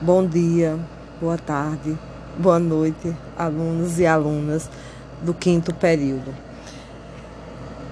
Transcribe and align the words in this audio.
Bom 0.00 0.24
dia, 0.24 0.78
boa 1.20 1.36
tarde, 1.36 1.98
boa 2.38 2.60
noite, 2.60 3.16
alunos 3.36 3.98
e 3.98 4.06
alunas 4.06 4.70
do 5.22 5.34
quinto 5.34 5.74
período. 5.74 6.32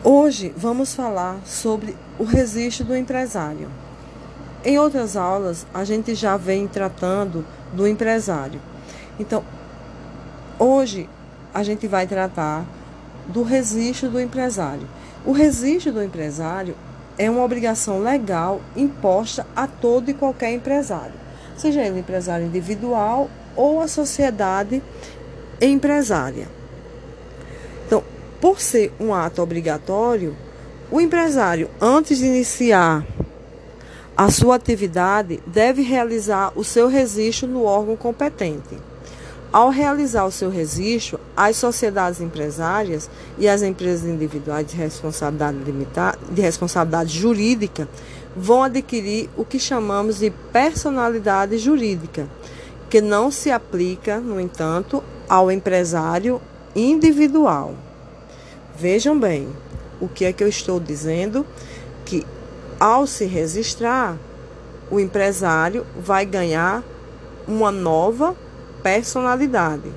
Hoje 0.05 0.55
vamos 0.57 0.95
falar 0.95 1.41
sobre 1.45 1.97
o 2.17 2.23
registro 2.23 2.85
do 2.87 2.97
empresário. 2.97 3.69
Em 4.65 4.79
outras 4.79 5.17
aulas, 5.17 5.67
a 5.75 5.83
gente 5.83 6.15
já 6.15 6.37
vem 6.37 6.69
tratando 6.69 7.45
do 7.73 7.89
empresário. 7.89 8.61
Então, 9.19 9.43
hoje 10.61 11.11
a 11.53 11.65
gente 11.65 11.89
vai 11.89 12.07
tratar 12.07 12.65
do 13.27 13.43
registro 13.43 14.11
do 14.11 14.21
empresário. 14.21 14.87
O 15.25 15.33
registro 15.33 15.93
do 15.93 16.05
empresário 16.05 16.77
é 17.19 17.29
uma 17.29 17.43
obrigação 17.43 17.99
legal 17.99 18.61
imposta 18.77 19.45
a 19.57 19.67
todo 19.67 20.09
e 20.09 20.15
qualquer 20.15 20.53
empresário 20.53 21.26
seja 21.57 21.83
ele 21.83 22.01
empresário 22.01 22.47
individual 22.47 23.31
ou 23.55 23.81
a 23.81 23.89
sociedade 23.89 24.83
empresária. 25.61 26.49
Então, 27.87 28.03
por 28.41 28.61
ser 28.61 28.93
um 29.01 29.15
ato 29.15 29.43
obrigatório, 29.43 30.37
o 30.91 31.01
empresário, 31.01 31.69
antes 31.81 32.19
de 32.19 32.27
iniciar 32.27 33.05
a 34.17 34.31
sua 34.31 34.57
atividade, 34.57 35.41
deve 35.47 35.83
realizar 35.83 36.53
o 36.55 36.65
seu 36.65 36.89
registro 36.89 37.49
no 37.49 37.65
órgão 37.65 37.97
competente. 37.97 38.79
Ao 39.53 39.71
realizar 39.71 40.25
o 40.25 40.31
seu 40.31 40.51
registro, 40.51 41.19
as 41.37 41.57
sociedades 41.57 42.21
empresárias 42.21 43.09
e 43.39 43.49
as 43.49 43.63
empresas 43.63 44.09
individuais 44.09 44.67
de 44.67 44.77
responsabilidade 44.77 45.59
limitada, 45.59 46.19
de 46.31 46.41
responsabilidade 46.41 47.19
jurídica, 47.19 47.89
vão 48.37 48.63
adquirir 48.63 49.31
o 49.37 49.45
que 49.45 49.59
chamamos 49.59 50.19
de 50.19 50.31
personalidade 50.53 51.57
jurídica, 51.57 52.29
que 52.91 53.01
não 53.01 53.31
se 53.31 53.51
aplica, 53.51 54.21
no 54.21 54.39
entanto, 54.39 55.03
ao 55.29 55.51
empresário 55.51 56.41
individual. 56.75 57.75
Vejam 58.79 59.19
bem, 59.19 59.49
o 60.01 60.07
que 60.07 60.27
é 60.27 60.33
que 60.33 60.45
eu 60.45 60.49
estou 60.49 60.79
dizendo? 60.79 61.47
Que 62.05 62.27
ao 62.79 63.07
se 63.07 63.25
registrar, 63.25 64.19
o 64.91 65.01
empresário 65.01 65.87
vai 65.99 66.27
ganhar 66.27 66.85
uma 67.49 67.73
nova 67.73 68.37
personalidade. 68.83 69.91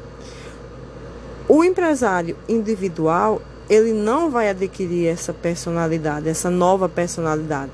O 1.48 1.64
empresário 1.64 2.38
individual, 2.48 3.42
ele 3.70 3.92
não 3.92 4.30
vai 4.30 4.50
adquirir 4.50 5.08
essa 5.08 5.34
personalidade, 5.34 6.30
essa 6.30 6.50
nova 6.50 6.88
personalidade. 6.88 7.72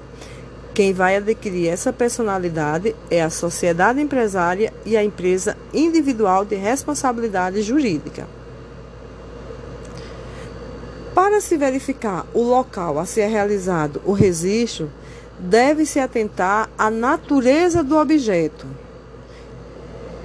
Quem 0.76 0.92
vai 0.92 1.16
adquirir 1.16 1.70
essa 1.70 1.94
personalidade 1.94 2.94
é 3.10 3.24
a 3.24 3.30
sociedade 3.30 4.02
empresária 4.02 4.74
e 4.86 4.98
a 4.98 5.04
empresa 5.06 5.56
individual 5.74 6.44
de 6.44 6.56
responsabilidade 6.56 7.62
jurídica. 7.62 8.28
Para 11.14 11.40
se 11.40 11.56
verificar 11.56 12.28
o 12.34 12.44
local 12.44 13.00
a 13.00 13.06
ser 13.06 13.28
realizado 13.28 14.02
o 14.04 14.12
registro, 14.12 14.92
deve-se 15.40 15.98
atentar 15.98 16.70
à 16.78 16.90
natureza 16.90 17.82
do 17.82 17.96
objeto. 17.96 18.68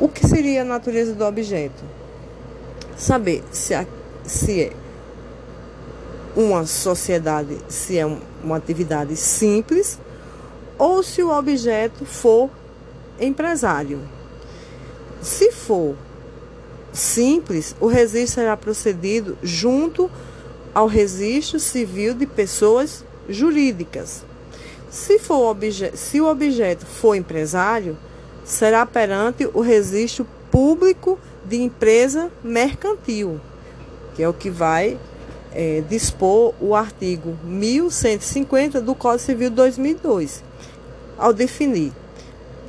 O 0.00 0.08
que 0.08 0.26
seria 0.26 0.62
a 0.62 0.64
natureza 0.64 1.14
do 1.14 1.24
objeto? 1.24 1.84
Saber 2.96 3.44
se, 3.52 3.72
a, 3.72 3.86
se 4.24 4.62
é 4.62 4.72
uma 6.34 6.66
sociedade, 6.66 7.56
se 7.68 7.96
é 7.96 8.04
uma 8.42 8.56
atividade 8.56 9.14
simples 9.14 9.96
ou 10.80 11.02
se 11.02 11.22
o 11.22 11.30
objeto 11.30 12.06
for 12.06 12.48
empresário. 13.20 14.00
Se 15.20 15.52
for 15.52 15.94
simples, 16.90 17.76
o 17.78 17.86
registro 17.86 18.40
será 18.40 18.56
procedido 18.56 19.36
junto 19.42 20.10
ao 20.74 20.86
registro 20.86 21.60
civil 21.60 22.14
de 22.14 22.24
pessoas 22.24 23.04
jurídicas. 23.28 24.24
Se, 24.90 25.18
for 25.18 25.54
se 25.92 26.18
o 26.18 26.26
objeto 26.26 26.86
for 26.86 27.14
empresário, 27.14 27.96
será 28.42 28.86
perante 28.86 29.46
o 29.52 29.60
registro 29.60 30.26
público 30.50 31.18
de 31.44 31.60
empresa 31.60 32.30
mercantil, 32.42 33.38
que 34.16 34.22
é 34.22 34.28
o 34.28 34.32
que 34.32 34.48
vai 34.48 34.98
é, 35.52 35.82
dispor 35.90 36.54
o 36.58 36.74
artigo 36.74 37.36
1150 37.44 38.80
do 38.80 38.94
Código 38.94 39.26
Civil 39.26 39.50
de 39.50 39.56
2002 39.56 40.48
ao 41.20 41.34
definir 41.34 41.92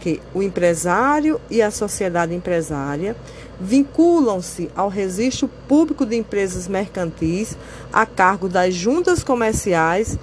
que 0.01 0.19
o 0.33 0.43
empresário 0.43 1.39
e 1.49 1.61
a 1.61 1.71
sociedade 1.71 2.33
empresária 2.33 3.15
vinculam-se 3.59 4.69
ao 4.75 4.89
registro 4.89 5.47
público 5.67 6.05
de 6.05 6.17
empresas 6.17 6.67
mercantis 6.67 7.55
a 7.93 8.05
cargo 8.05 8.49
das 8.49 8.73
juntas 8.73 9.23
comerciais 9.23 10.17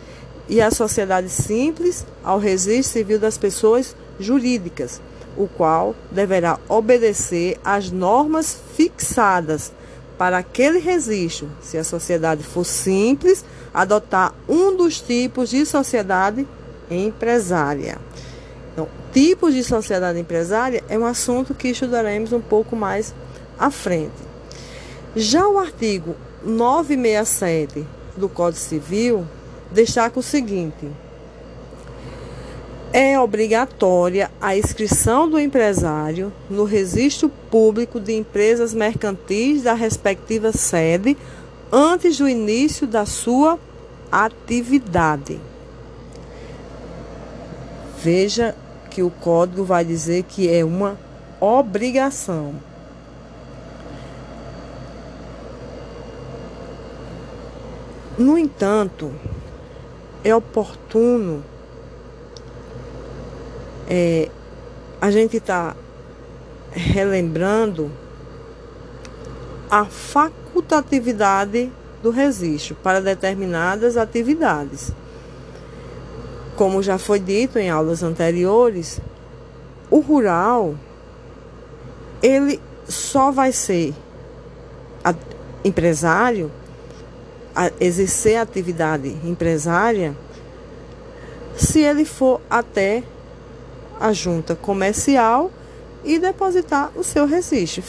e 0.49 0.61
a 0.61 0.71
sociedade 0.71 1.28
simples 1.28 2.05
ao 2.25 2.39
registro 2.39 2.93
civil 2.93 3.19
das 3.19 3.39
pessoas 3.39 3.94
jurídicas, 4.19 5.00
o 5.37 5.47
qual 5.47 5.95
deverá 6.10 6.59
obedecer 6.69 7.56
às 7.65 7.91
normas 7.91 8.59
fixadas 8.77 9.72
para 10.19 10.39
aquele 10.39 10.81
registro, 10.81 11.49
se 11.62 11.78
a 11.78 11.84
sociedade 11.84 12.43
for 12.43 12.65
simples, 12.65 13.45
adotar 13.72 14.34
um 14.49 14.77
dos 14.77 15.00
tipos 15.00 15.50
de 15.50 15.65
sociedade 15.65 16.45
empresária. 16.91 18.07
Tipos 19.20 19.52
de 19.52 19.64
sociedade 19.64 20.20
empresária 20.20 20.84
é 20.88 20.96
um 20.96 21.04
assunto 21.04 21.52
que 21.52 21.66
estudaremos 21.66 22.32
um 22.32 22.40
pouco 22.40 22.76
mais 22.76 23.12
à 23.58 23.68
frente. 23.68 24.14
Já 25.16 25.48
o 25.48 25.58
artigo 25.58 26.14
967 26.44 27.84
do 28.16 28.28
Código 28.28 28.62
Civil 28.62 29.26
destaca 29.72 30.20
o 30.20 30.22
seguinte: 30.22 30.88
é 32.92 33.18
obrigatória 33.18 34.30
a 34.40 34.56
inscrição 34.56 35.28
do 35.28 35.40
empresário 35.40 36.32
no 36.48 36.62
registro 36.62 37.28
público 37.50 37.98
de 37.98 38.12
empresas 38.12 38.72
mercantis 38.72 39.64
da 39.64 39.74
respectiva 39.74 40.52
sede 40.52 41.18
antes 41.72 42.18
do 42.18 42.28
início 42.28 42.86
da 42.86 43.04
sua 43.04 43.58
atividade. 44.12 45.40
Veja 48.00 48.54
que 48.91 49.03
o 49.03 49.10
código 49.10 49.65
vai 49.65 49.84
dizer 49.84 50.25
que 50.25 50.53
é 50.53 50.65
uma 50.65 50.97
obrigação. 51.41 52.54
No 58.19 58.37
entanto, 58.37 59.12
é 60.25 60.34
oportuno 60.34 61.44
é, 63.88 64.28
a 65.00 65.10
gente 65.10 65.38
está 65.38 65.75
relembrando 66.71 67.91
a 69.71 69.87
facultatividade 69.87 71.72
do 72.03 72.10
registro 72.10 72.77
para 72.82 73.00
determinadas 73.00 73.97
atividades. 73.97 74.93
Como 76.58 76.82
já 76.82 76.98
foi 76.98 77.20
dito 77.20 77.56
em 77.56 77.70
aulas 77.70 78.02
anteriores, 78.02 79.00
o 79.88 80.00
rural 80.00 80.74
ele 82.20 82.60
só 82.88 83.30
vai 83.30 83.52
ser 83.52 83.94
empresário, 85.64 86.50
exercer 87.78 88.38
atividade 88.38 89.16
empresária, 89.24 90.16
se 91.56 91.78
ele 91.78 92.04
for 92.04 92.41
até 92.50 93.04
a 94.00 94.12
junta 94.12 94.56
comercial 94.56 95.52
e 96.02 96.18
depositar 96.18 96.91
o 96.97 97.04
seu 97.04 97.24
registro. 97.24 97.84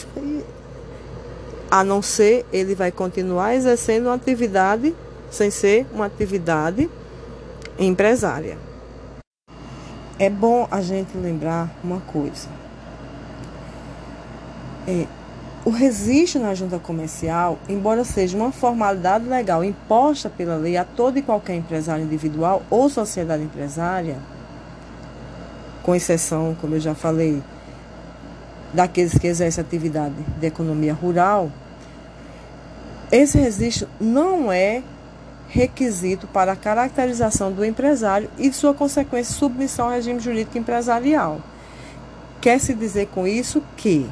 A 1.68 1.82
não 1.82 2.00
ser 2.00 2.46
ele 2.52 2.76
vai 2.76 2.92
continuar 2.92 3.56
exercendo 3.56 4.06
uma 4.06 4.14
atividade 4.14 4.94
sem 5.28 5.50
ser 5.50 5.88
uma 5.92 6.06
atividade 6.06 6.88
empresária. 7.86 8.58
É 10.18 10.28
bom 10.28 10.68
a 10.70 10.82
gente 10.82 11.16
lembrar 11.16 11.70
uma 11.82 12.00
coisa. 12.00 12.48
É, 14.86 15.06
o 15.64 15.70
registro 15.70 16.42
na 16.42 16.54
junta 16.54 16.78
comercial, 16.78 17.58
embora 17.68 18.04
seja 18.04 18.36
uma 18.36 18.52
formalidade 18.52 19.26
legal 19.26 19.64
imposta 19.64 20.28
pela 20.28 20.56
lei 20.56 20.76
a 20.76 20.84
todo 20.84 21.18
e 21.18 21.22
qualquer 21.22 21.54
empresário 21.54 22.04
individual 22.04 22.62
ou 22.68 22.90
sociedade 22.90 23.42
empresária, 23.42 24.16
com 25.82 25.94
exceção, 25.94 26.54
como 26.60 26.74
eu 26.74 26.80
já 26.80 26.94
falei, 26.94 27.42
daqueles 28.74 29.16
que 29.16 29.26
exercem 29.26 29.62
atividade 29.62 30.14
de 30.38 30.46
economia 30.46 30.92
rural, 30.92 31.50
esse 33.10 33.38
registro 33.38 33.88
não 33.98 34.52
é 34.52 34.82
requisito 35.50 36.28
para 36.28 36.52
a 36.52 36.56
caracterização 36.56 37.52
do 37.52 37.64
empresário 37.64 38.30
e 38.38 38.52
sua 38.52 38.72
consequência 38.72 39.34
submissão 39.34 39.86
ao 39.86 39.92
regime 39.92 40.20
jurídico 40.20 40.56
empresarial. 40.56 41.40
Quer-se 42.40 42.72
dizer 42.72 43.08
com 43.08 43.26
isso 43.26 43.62
que, 43.76 44.08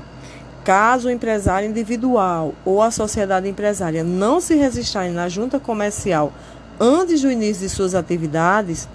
caso 0.65 1.09
o 1.09 1.11
empresário 1.11 1.69
individual 1.69 2.55
ou 2.65 2.83
a 2.83 2.91
sociedade 2.91 3.49
empresária 3.49 4.03
não 4.03 4.41
se 4.41 4.55
registrarem 4.55 5.13
na 5.13 5.29
junta 5.29 5.61
comercial 5.61 6.33
antes 6.79 7.23
do 7.23 7.31
início 7.31 7.67
de 7.67 7.69
suas 7.69 7.95
atividades, 7.95 8.89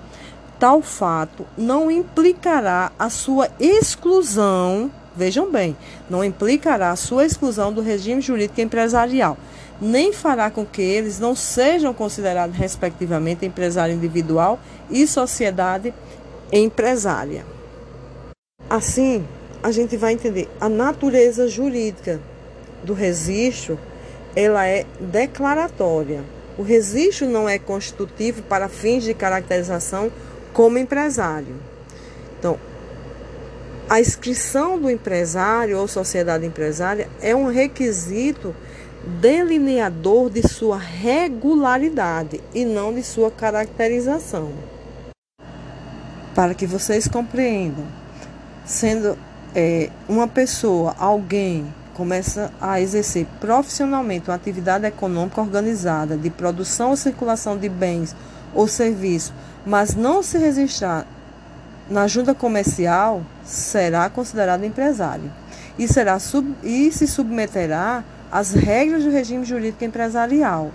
tal 0.59 0.81
fato 0.81 1.45
não 1.57 1.89
implicará 1.89 2.91
a 2.99 3.09
sua 3.09 3.49
exclusão, 3.59 4.91
vejam 5.15 5.51
bem, 5.51 5.75
não 6.09 6.23
implicará 6.23 6.91
a 6.91 6.95
sua 6.95 7.25
exclusão 7.25 7.71
do 7.71 7.81
regime 7.81 8.21
jurídico 8.21 8.61
empresarial, 8.61 9.37
nem 9.81 10.13
fará 10.13 10.49
com 10.49 10.65
que 10.65 10.81
eles 10.81 11.19
não 11.19 11.35
sejam 11.35 11.93
considerados, 11.93 12.55
respectivamente, 12.55 13.45
empresário 13.45 13.93
individual 13.93 14.59
e 14.89 15.05
sociedade 15.07 15.93
empresária. 16.51 17.45
Assim, 18.69 19.25
a 19.61 19.71
gente 19.71 19.97
vai 19.97 20.13
entender 20.13 20.49
a 20.59 20.69
natureza 20.69 21.47
jurídica 21.47 22.19
do 22.83 22.93
registro, 22.93 23.79
ela 24.35 24.65
é 24.65 24.85
declaratória. 24.99 26.23
O 26.57 26.63
registro 26.63 27.27
não 27.27 27.49
é 27.49 27.57
constitutivo 27.57 28.43
para 28.43 28.67
fins 28.69 29.03
de 29.03 29.13
caracterização 29.13 30.11
como 30.53 30.77
empresário. 30.77 31.55
Então, 32.37 32.59
a 33.93 33.99
inscrição 33.99 34.79
do 34.79 34.89
empresário 34.89 35.77
ou 35.77 35.87
sociedade 35.87 36.43
empresária 36.43 37.07
é 37.21 37.35
um 37.35 37.45
requisito 37.45 38.55
delineador 39.21 40.31
de 40.31 40.41
sua 40.47 40.79
regularidade 40.79 42.41
e 42.55 42.65
não 42.65 42.91
de 42.91 43.03
sua 43.03 43.29
caracterização. 43.29 44.51
Para 46.33 46.55
que 46.55 46.65
vocês 46.65 47.07
compreendam, 47.07 47.85
sendo 48.65 49.15
é, 49.53 49.91
uma 50.09 50.27
pessoa, 50.27 50.95
alguém, 50.97 51.71
começa 51.93 52.51
a 52.59 52.81
exercer 52.81 53.27
profissionalmente 53.39 54.27
uma 54.27 54.35
atividade 54.35 54.87
econômica 54.87 55.39
organizada 55.39 56.17
de 56.17 56.31
produção 56.31 56.89
ou 56.89 56.97
circulação 56.97 57.55
de 57.59 57.69
bens 57.69 58.15
ou 58.55 58.67
serviços, 58.67 59.31
mas 59.63 59.93
não 59.93 60.23
se 60.23 60.39
registrar 60.39 61.05
na 61.93 62.07
junta 62.07 62.33
comercial, 62.33 63.23
será 63.45 64.09
considerado 64.09 64.65
empresário 64.65 65.31
e, 65.77 65.87
será 65.87 66.17
sub, 66.17 66.55
e 66.63 66.91
se 66.91 67.07
submeterá 67.07 68.03
às 68.31 68.51
regras 68.51 69.03
do 69.03 69.11
regime 69.11 69.45
jurídico 69.45 69.85
empresarial, 69.85 70.71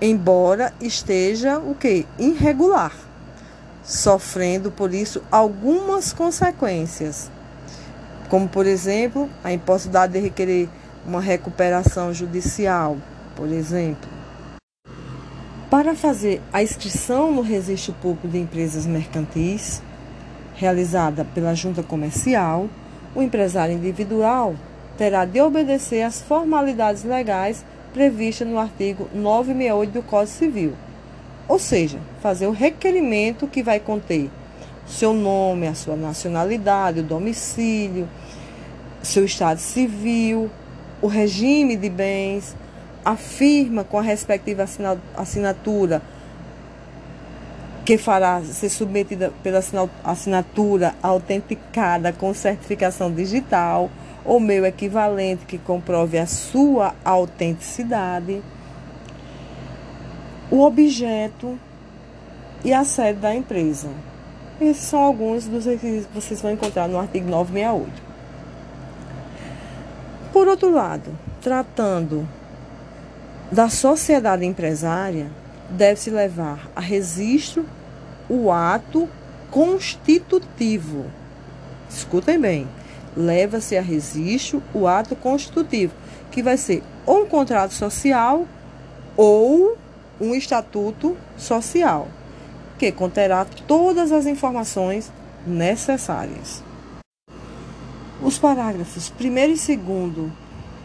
embora 0.00 0.72
esteja 0.80 1.58
o 1.58 1.74
que 1.74 2.06
irregular, 2.18 2.92
sofrendo 3.84 4.70
por 4.70 4.94
isso 4.94 5.22
algumas 5.30 6.14
consequências, 6.14 7.30
como 8.30 8.48
por 8.48 8.66
exemplo 8.66 9.28
a 9.44 9.52
impossibilidade 9.52 10.14
de 10.14 10.18
requerer 10.18 10.66
uma 11.06 11.20
recuperação 11.20 12.12
judicial, 12.14 12.96
por 13.36 13.48
exemplo. 13.48 14.08
Para 15.68 15.94
fazer 15.94 16.40
a 16.50 16.62
inscrição 16.62 17.30
no 17.30 17.42
registro 17.42 17.92
público 18.00 18.28
de 18.28 18.38
empresas 18.38 18.86
mercantis, 18.86 19.82
realizada 20.54 21.24
pela 21.34 21.54
junta 21.54 21.82
comercial, 21.82 22.68
o 23.14 23.22
empresário 23.22 23.74
individual 23.74 24.54
terá 24.96 25.24
de 25.24 25.40
obedecer 25.40 26.02
às 26.02 26.20
formalidades 26.20 27.04
legais 27.04 27.64
previstas 27.92 28.46
no 28.46 28.58
artigo 28.58 29.08
968 29.14 29.92
do 29.92 30.02
Código 30.02 30.36
Civil, 30.36 30.72
ou 31.46 31.58
seja, 31.58 31.98
fazer 32.20 32.46
o 32.46 32.52
requerimento 32.52 33.46
que 33.46 33.62
vai 33.62 33.78
conter 33.78 34.30
seu 34.86 35.12
nome, 35.12 35.66
a 35.66 35.74
sua 35.74 35.96
nacionalidade, 35.96 37.00
o 37.00 37.04
domicílio, 37.04 38.08
seu 39.02 39.24
estado 39.24 39.58
civil, 39.58 40.50
o 41.00 41.06
regime 41.06 41.76
de 41.76 41.88
bens, 41.88 42.56
a 43.04 43.16
firma 43.16 43.84
com 43.84 43.98
a 43.98 44.02
respectiva 44.02 44.64
assinatura 45.16 46.02
que 47.84 47.98
fará 47.98 48.40
ser 48.42 48.70
submetida 48.70 49.32
pela 49.42 49.60
assinatura 50.02 50.94
autenticada 51.02 52.12
com 52.12 52.32
certificação 52.32 53.12
digital 53.12 53.90
ou 54.24 54.40
meio 54.40 54.64
equivalente 54.64 55.44
que 55.44 55.58
comprove 55.58 56.18
a 56.18 56.26
sua 56.26 56.94
autenticidade, 57.04 58.42
o 60.50 60.62
objeto 60.62 61.58
e 62.64 62.72
a 62.72 62.84
sede 62.84 63.20
da 63.20 63.34
empresa. 63.34 63.90
Esses 64.58 64.84
são 64.84 65.00
alguns 65.00 65.46
dos 65.46 65.66
requisitos 65.66 66.06
que 66.06 66.14
vocês 66.14 66.40
vão 66.40 66.52
encontrar 66.52 66.88
no 66.88 66.98
artigo 66.98 67.28
968. 67.28 68.02
Por 70.32 70.48
outro 70.48 70.72
lado, 70.72 71.10
tratando 71.42 72.26
da 73.52 73.68
sociedade 73.68 74.44
empresária, 74.46 75.26
deve-se 75.70 76.10
levar 76.10 76.70
a 76.74 76.80
registro 76.80 77.64
o 78.28 78.50
ato 78.50 79.08
constitutivo. 79.50 81.06
Escutem 81.88 82.40
bem. 82.40 82.68
Leva-se 83.16 83.76
a 83.76 83.82
registro 83.82 84.62
o 84.72 84.88
ato 84.88 85.14
constitutivo, 85.14 85.94
que 86.30 86.42
vai 86.42 86.56
ser 86.56 86.82
ou 87.06 87.22
um 87.22 87.26
contrato 87.26 87.72
social 87.72 88.46
ou 89.16 89.76
um 90.20 90.34
estatuto 90.34 91.16
social, 91.36 92.08
que 92.78 92.90
conterá 92.90 93.44
todas 93.44 94.10
as 94.10 94.26
informações 94.26 95.12
necessárias. 95.46 96.62
Os 98.20 98.38
parágrafos 98.38 99.12
1 99.20 99.24
e 99.72 99.76
2 99.76 100.32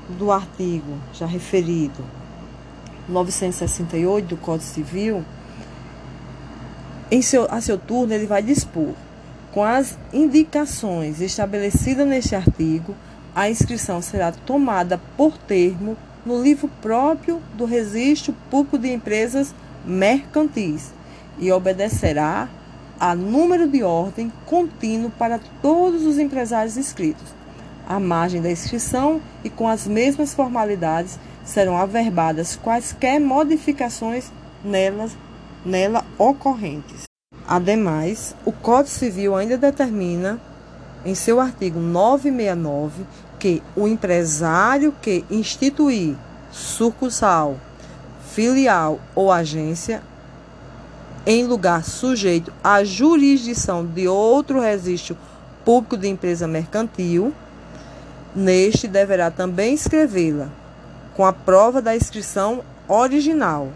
do 0.09 0.31
artigo 0.31 0.97
já 1.13 1.25
referido 1.25 2.03
968 3.09 4.27
do 4.27 4.37
Código 4.37 4.69
Civil, 4.69 5.25
em 7.11 7.21
seu, 7.21 7.47
a 7.49 7.59
seu 7.59 7.77
turno, 7.77 8.13
ele 8.13 8.27
vai 8.27 8.43
dispor, 8.43 8.93
com 9.51 9.63
as 9.63 9.97
indicações 10.13 11.19
estabelecidas 11.21 12.07
neste 12.07 12.35
artigo, 12.35 12.95
a 13.33 13.49
inscrição 13.49 14.01
será 14.01 14.31
tomada 14.31 14.99
por 15.17 15.37
termo 15.37 15.97
no 16.25 16.41
livro 16.41 16.69
próprio 16.81 17.41
do 17.55 17.65
Registro 17.65 18.35
Público 18.49 18.77
de 18.77 18.91
Empresas 18.91 19.55
Mercantis 19.85 20.91
e 21.39 21.51
obedecerá 21.51 22.47
a 22.99 23.15
número 23.15 23.67
de 23.67 23.81
ordem 23.81 24.31
contínuo 24.45 25.09
para 25.09 25.39
todos 25.61 26.05
os 26.05 26.19
empresários 26.19 26.77
inscritos, 26.77 27.33
à 27.87 27.99
margem 27.99 28.41
da 28.41 28.51
inscrição 28.51 29.21
e 29.43 29.49
com 29.49 29.67
as 29.67 29.87
mesmas 29.87 30.33
formalidades 30.33 31.17
serão 31.43 31.77
averbadas 31.77 32.55
quaisquer 32.55 33.19
modificações 33.19 34.31
nelas, 34.63 35.17
nela 35.65 36.05
ocorrentes. 36.17 37.03
Ademais, 37.47 38.35
o 38.45 38.51
Código 38.51 38.89
Civil 38.89 39.35
ainda 39.35 39.57
determina, 39.57 40.39
em 41.03 41.15
seu 41.15 41.39
artigo 41.39 41.79
969, 41.79 43.03
que 43.39 43.63
o 43.75 43.87
empresário 43.87 44.93
que 45.01 45.25
instituir 45.31 46.15
sucursal, 46.51 47.57
filial 48.31 48.99
ou 49.15 49.31
agência 49.31 50.03
em 51.25 51.45
lugar 51.45 51.83
sujeito 51.83 52.51
à 52.63 52.83
jurisdição 52.83 53.85
de 53.85 54.07
outro 54.07 54.59
registro 54.59 55.17
público 55.65 55.97
de 55.97 56.07
empresa 56.07 56.47
mercantil, 56.47 57.33
neste 58.35 58.87
deverá 58.87 59.31
também 59.31 59.73
escrevê-la 59.73 60.58
com 61.19 61.25
a 61.25 61.33
prova 61.33 61.81
da 61.81 61.93
inscrição 61.93 62.63
original 62.87 63.73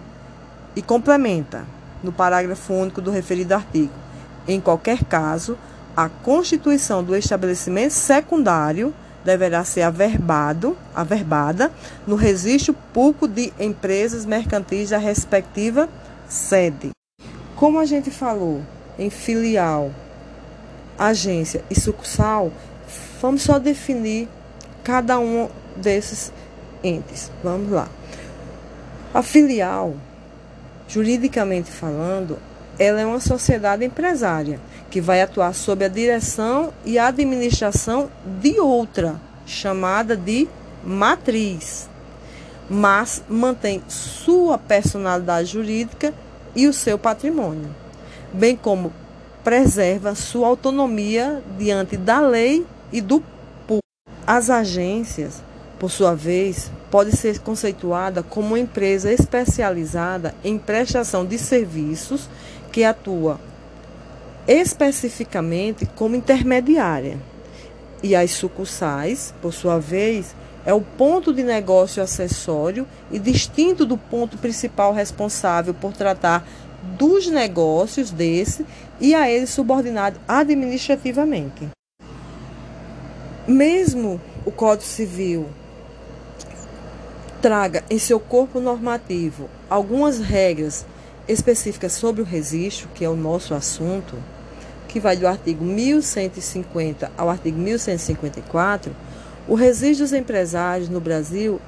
e 0.78 0.82
complementa 0.82 1.66
no 2.02 2.10
parágrafo 2.10 2.74
único 2.74 3.02
do 3.02 3.12
referido 3.12 3.54
artigo. 3.54 3.92
Em 4.48 4.62
qualquer 4.62 5.04
caso, 5.04 5.58
a 5.94 6.08
constituição 6.08 7.04
do 7.04 7.14
estabelecimento 7.14 7.92
secundário 7.92 8.94
deverá 9.26 9.66
ser 9.66 9.82
averbado, 9.82 10.78
averbada 10.96 11.70
no 12.08 12.16
registro 12.16 12.74
público 12.94 13.28
de 13.28 13.52
empresas 13.60 14.26
mercantis 14.26 14.92
da 14.92 14.98
respectiva 14.98 15.90
sede. 16.30 16.92
Como 17.58 17.78
a 17.78 17.86
gente 17.86 18.10
falou 18.10 18.62
em 18.98 19.10
filial, 19.10 19.92
agência 20.98 21.62
e 21.70 21.78
sucursal, 21.78 22.54
vamos 23.22 23.42
só 23.42 23.60
definir 23.60 24.30
cada 24.82 25.20
um 25.20 25.50
desses 25.76 26.32
entes. 26.84 27.32
Vamos 27.44 27.72
lá. 27.72 27.88
A 29.14 29.22
filial, 29.22 29.96
juridicamente 30.88 31.72
falando, 31.72 32.38
ela 32.78 33.00
é 33.00 33.06
uma 33.06 33.20
sociedade 33.20 33.86
empresária 33.86 34.60
que 34.90 35.00
vai 35.00 35.22
atuar 35.22 35.54
sob 35.54 35.86
a 35.86 35.88
direção 35.88 36.74
e 36.86 36.98
administração 37.00 38.10
de 38.42 38.60
outra, 38.60 39.20
chamada 39.46 40.16
de 40.16 40.48
matriz, 40.84 41.90
mas 42.70 43.24
mantém 43.30 43.84
sua 43.88 44.58
personalidade 44.58 45.52
jurídica 45.52 46.14
e 46.56 46.68
o 46.68 46.74
seu 46.74 46.98
patrimônio, 46.98 47.70
bem 48.32 48.56
como 48.56 48.92
preserva 49.44 50.16
sua 50.16 50.48
autonomia 50.48 51.44
diante 51.58 51.98
da 51.98 52.20
lei 52.20 52.66
e 52.92 53.02
do 53.02 53.24
As 54.26 54.50
agências, 54.50 55.42
por 55.80 55.92
sua 55.92 56.16
vez, 56.16 56.72
pode 56.90 57.16
ser 57.16 57.40
conceituada 57.40 58.24
como 58.24 58.50
uma 58.50 58.60
empresa 58.60 59.12
especializada 59.12 60.34
em 60.44 60.58
prestação 60.58 61.26
de 61.26 61.38
serviços 61.38 62.30
que 62.72 62.84
atua 62.84 63.40
especificamente 64.48 65.86
como 65.86 66.16
intermediária. 66.16 67.18
E 68.02 68.16
as 68.16 68.32
sucursais, 68.32 69.34
por 69.42 69.54
sua 69.54 69.80
vez, 69.80 70.36
é 70.66 70.74
o 70.74 70.82
ponto 70.82 71.34
de 71.34 71.44
negócio 71.44 72.04
acessório 72.04 72.88
e 73.12 73.20
distinto 73.20 73.86
do 73.86 73.98
ponto 73.98 74.38
principal 74.38 74.94
responsável 74.94 75.74
por 75.74 75.94
tratar 75.94 76.46
dos 76.98 77.28
negócios 77.28 78.12
desse 78.12 78.66
e 79.00 79.16
a 79.16 79.30
ele 79.30 79.48
subordinado 79.48 80.20
administrativamente. 80.28 81.70
Mesmo 83.48 84.20
o 84.46 84.52
Código 84.52 84.88
Civil 84.88 85.48
traga 87.44 87.84
em 87.90 88.00
seu 88.00 88.22
corpo 88.22 88.62
normativo 88.62 89.50
algumas 89.70 90.18
regras 90.18 90.86
específicas 91.28 91.92
sobre 91.92 92.22
o 92.22 92.26
registro, 92.26 92.88
que 92.96 93.04
é 93.04 93.10
o 93.10 93.18
nosso 93.18 93.54
assunto, 93.54 94.16
que 94.88 94.98
vai 94.98 95.18
do 95.18 95.28
artigo 95.28 95.62
1150 95.62 97.12
ao 97.18 97.30
artigo 97.30 97.60
1154, 97.60 98.96
o 99.46 99.56
registro 99.56 100.06
dos 100.06 100.14
empresários 100.14 100.88
no 100.88 101.02
Brasil 101.02 101.60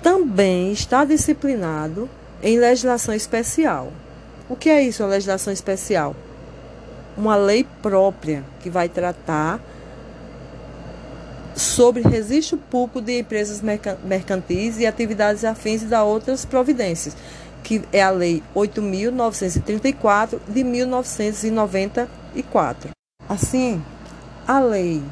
também 0.00 0.70
está 0.70 1.04
disciplinado 1.04 2.08
em 2.40 2.56
legislação 2.56 3.12
especial. 3.12 3.92
O 4.48 4.54
que 4.54 4.70
é 4.70 4.84
isso, 4.84 5.02
a 5.02 5.06
legislação 5.08 5.52
especial? 5.52 6.14
Uma 7.16 7.34
lei 7.34 7.66
própria 7.82 8.44
que 8.60 8.70
vai 8.70 8.88
tratar 8.88 9.60
sobre 11.54 12.02
registro 12.02 12.56
público 12.56 13.00
de 13.00 13.20
empresas 13.20 13.62
mercantis 14.04 14.78
e 14.78 14.86
atividades 14.86 15.44
afins 15.44 15.82
e 15.82 15.86
da 15.86 16.04
outras 16.04 16.44
providências, 16.44 17.16
que 17.62 17.82
é 17.92 18.02
a 18.02 18.10
Lei 18.10 18.42
8.934 18.54 20.40
de 20.48 20.64
1994. 20.64 22.90
Assim, 23.28 23.80
a 24.46 24.60
Lei 24.60 25.02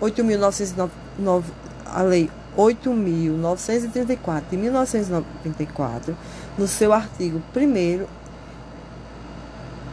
8.909, 0.00 1.42
a 1.86 2.02
Lei 2.02 2.30
8.934 2.56 4.42
de 4.50 4.56
1994, 4.56 6.16
no 6.58 6.66
seu 6.66 6.92
artigo 6.92 7.40
1 7.54 8.06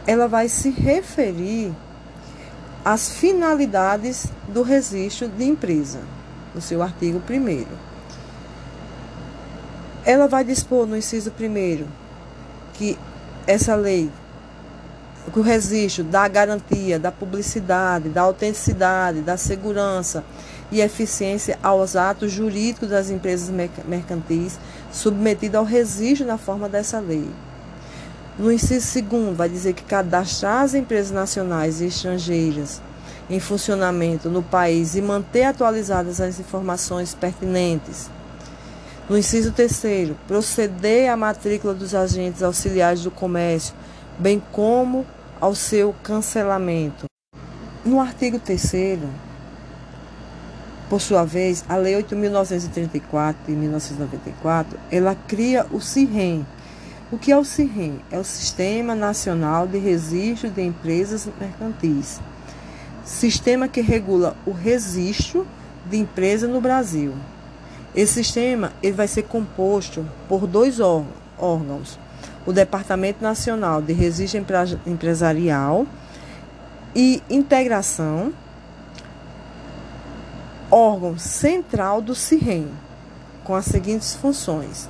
ela 0.06 0.26
vai 0.26 0.48
se 0.48 0.70
referir 0.70 1.72
às 2.88 3.10
finalidades 3.10 4.28
do 4.48 4.62
registro 4.62 5.28
de 5.28 5.44
empresa, 5.44 5.98
no 6.54 6.60
seu 6.62 6.82
artigo 6.82 7.20
1 7.28 7.66
Ela 10.06 10.26
vai 10.26 10.42
dispor 10.42 10.86
no 10.86 10.96
inciso 10.96 11.30
1 11.38 11.84
que 12.72 12.98
essa 13.46 13.74
lei 13.74 14.10
o 15.36 15.42
registro 15.42 16.02
da 16.02 16.26
garantia, 16.26 16.98
da 16.98 17.12
publicidade, 17.12 18.08
da 18.08 18.22
autenticidade, 18.22 19.20
da 19.20 19.36
segurança 19.36 20.24
e 20.72 20.80
eficiência 20.80 21.58
aos 21.62 21.94
atos 21.94 22.32
jurídicos 22.32 22.88
das 22.88 23.10
empresas 23.10 23.50
mercantis 23.84 24.58
submetidas 24.90 25.58
ao 25.58 25.64
registro 25.64 26.26
na 26.26 26.38
forma 26.38 26.70
dessa 26.70 26.98
lei. 27.00 27.28
No 28.38 28.52
inciso 28.52 28.86
segundo, 28.86 29.34
vai 29.34 29.48
dizer 29.48 29.72
que 29.72 29.82
cadastrar 29.82 30.62
as 30.62 30.74
empresas 30.74 31.10
nacionais 31.10 31.80
e 31.80 31.86
estrangeiras 31.86 32.80
em 33.28 33.40
funcionamento 33.40 34.30
no 34.30 34.42
país 34.42 34.94
e 34.94 35.02
manter 35.02 35.42
atualizadas 35.42 36.20
as 36.20 36.38
informações 36.38 37.14
pertinentes. 37.14 38.08
No 39.08 39.18
inciso 39.18 39.52
terceiro, 39.52 40.16
proceder 40.26 41.10
à 41.10 41.16
matrícula 41.16 41.74
dos 41.74 41.94
agentes 41.94 42.42
auxiliares 42.42 43.02
do 43.02 43.10
comércio, 43.10 43.74
bem 44.18 44.40
como 44.52 45.04
ao 45.40 45.54
seu 45.54 45.94
cancelamento. 46.02 47.06
No 47.84 48.00
artigo 48.00 48.38
3 48.38 48.98
por 50.88 51.02
sua 51.02 51.22
vez, 51.22 51.64
a 51.68 51.76
Lei 51.76 51.94
8.934 52.02 53.34
de 53.46 53.52
1994, 53.52 54.78
ela 54.90 55.14
cria 55.14 55.66
o 55.70 55.80
CIREM. 55.80 56.46
O 57.10 57.16
que 57.16 57.32
é 57.32 57.38
o 57.38 57.44
CIREM? 57.44 58.00
É 58.10 58.18
o 58.18 58.24
Sistema 58.24 58.94
Nacional 58.94 59.66
de 59.66 59.78
Registro 59.78 60.50
de 60.50 60.60
Empresas 60.60 61.26
Mercantis. 61.40 62.20
Sistema 63.02 63.66
que 63.66 63.80
regula 63.80 64.36
o 64.44 64.52
registro 64.52 65.46
de 65.88 65.96
empresa 65.96 66.46
no 66.46 66.60
Brasil. 66.60 67.14
Esse 67.94 68.22
sistema 68.22 68.74
ele 68.82 68.92
vai 68.92 69.08
ser 69.08 69.22
composto 69.22 70.06
por 70.28 70.46
dois 70.46 70.80
órgãos 70.80 71.98
o 72.44 72.52
Departamento 72.52 73.22
Nacional 73.22 73.80
de 73.80 73.94
Registro 73.94 74.44
Empresarial 74.86 75.86
e 76.94 77.22
Integração, 77.30 78.34
órgão 80.70 81.18
central 81.18 82.02
do 82.02 82.14
CIREM, 82.14 82.68
com 83.44 83.54
as 83.54 83.64
seguintes 83.64 84.14
funções: 84.14 84.88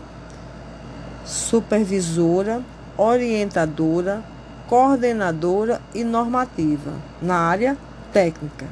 supervisora, 1.29 2.63
orientadora, 2.97 4.25
coordenadora 4.67 5.81
e 5.95 6.03
normativa 6.03 6.93
na 7.21 7.37
área 7.37 7.77
técnica. 8.13 8.67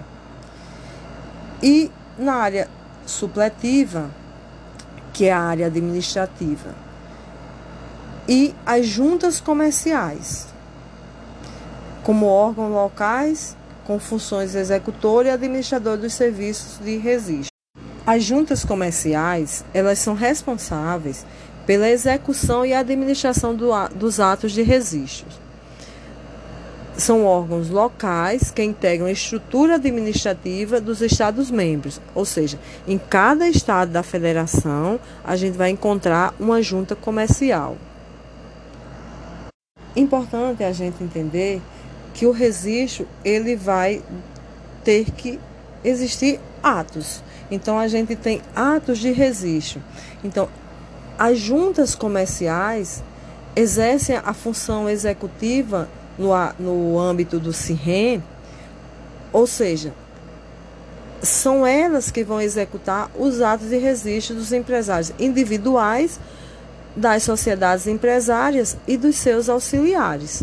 E 1.63 1.91
na 2.19 2.37
área 2.37 2.69
supletiva, 3.05 4.11
que 5.13 5.27
é 5.27 5.33
a 5.33 5.41
área 5.41 5.67
administrativa 5.67 6.75
e 8.27 8.55
as 8.65 8.87
juntas 8.87 9.39
comerciais, 9.39 10.47
como 12.03 12.27
órgãos 12.27 12.73
locais 12.73 13.57
com 13.87 14.01
funções 14.01 14.55
executor 14.55 15.27
e 15.27 15.31
administrador 15.31 15.97
dos 15.99 16.15
serviços 16.15 16.79
de 16.83 16.97
registro. 16.97 17.51
As 18.07 18.25
juntas 18.25 18.65
comerciais, 18.65 19.65
elas 19.75 19.99
são 19.99 20.15
responsáveis 20.15 21.27
pela 21.67 21.91
execução 21.91 22.65
e 22.65 22.73
administração 22.73 23.55
do, 23.55 23.71
dos 23.95 24.21
atos 24.21 24.53
de 24.53 24.63
registro. 24.63 25.27
São 26.97 27.27
órgãos 27.27 27.69
locais 27.69 28.51
que 28.51 28.63
integram 28.63 29.07
a 29.07 29.13
estrutura 29.13 29.75
administrativa 29.75 30.81
dos 30.81 31.03
Estados-membros, 31.03 32.01
ou 32.15 32.25
seja, 32.25 32.59
em 32.89 32.97
cada 32.97 33.47
estado 33.47 33.93
da 33.93 34.03
federação 34.03 34.99
a 35.23 35.37
gente 35.37 35.59
vai 35.59 35.69
encontrar 35.69 36.35
uma 36.41 36.63
junta 36.63 36.97
comercial. 36.97 37.77
Importante 39.95 40.65
a 40.65 40.73
gente 40.73 41.03
entender 41.05 41.61
que 42.15 42.25
o 42.25 42.31
registro 42.31 43.07
ele 43.23 43.57
vai 43.57 44.03
ter 44.83 45.11
que 45.11 45.39
existir 45.85 46.41
atos. 46.63 47.23
Então 47.51 47.79
a 47.79 47.89
gente 47.89 48.17
tem 48.17 48.41
atos 48.55 48.99
de 48.99 49.13
registro. 49.13 49.83
Então 50.25 50.49
as 51.19 51.39
juntas 51.39 51.95
comerciais 51.95 53.03
exercem 53.55 54.17
a 54.17 54.35
função 54.35 54.89
executiva 54.89 55.89
no, 56.19 56.31
no 56.59 56.99
âmbito 56.99 57.39
do 57.39 57.53
CIRREM, 57.53 58.23
ou 59.33 59.47
seja, 59.47 59.93
são 61.23 61.67
elas 61.67 62.11
que 62.11 62.23
vão 62.23 62.41
executar 62.41 63.11
os 63.19 63.41
atos 63.41 63.69
de 63.69 63.79
registro 63.79 64.35
dos 64.35 64.53
empresários 64.53 65.13
individuais 65.19 66.21
das 66.95 67.23
sociedades 67.23 67.87
empresárias 67.87 68.77
e 68.87 68.97
dos 68.97 69.17
seus 69.17 69.49
auxiliares. 69.49 70.43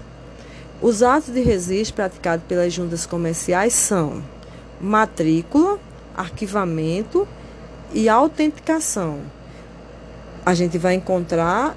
Os 0.81 1.01
atos 1.01 1.33
de 1.33 1.41
registro 1.41 1.95
praticados 1.95 2.45
pelas 2.45 2.73
juntas 2.73 3.05
comerciais 3.05 3.73
são 3.73 4.23
matrícula, 4.81 5.79
arquivamento 6.15 7.27
e 7.93 8.09
autenticação. 8.09 9.19
A 10.45 10.53
gente 10.53 10.77
vai 10.77 10.95
encontrar 10.95 11.75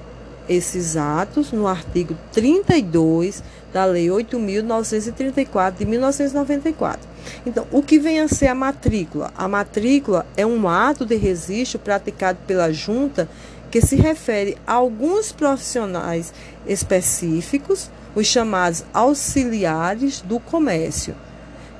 esses 0.48 0.96
atos 0.96 1.52
no 1.52 1.66
artigo 1.66 2.16
32 2.32 3.42
da 3.72 3.84
Lei 3.84 4.06
8.934 4.08 5.76
de 5.78 5.84
1994. 5.84 7.08
Então, 7.44 7.66
o 7.70 7.82
que 7.82 7.98
vem 7.98 8.20
a 8.20 8.28
ser 8.28 8.48
a 8.48 8.54
matrícula? 8.54 9.32
A 9.36 9.46
matrícula 9.46 10.26
é 10.36 10.44
um 10.44 10.68
ato 10.68 11.04
de 11.04 11.16
registro 11.16 11.78
praticado 11.78 12.38
pela 12.46 12.72
junta 12.72 13.28
que 13.70 13.80
se 13.80 13.96
refere 13.96 14.56
a 14.66 14.74
alguns 14.74 15.32
profissionais 15.32 16.32
específicos, 16.66 17.90
os 18.14 18.26
chamados 18.26 18.84
auxiliares 18.92 20.20
do 20.22 20.40
comércio. 20.40 21.14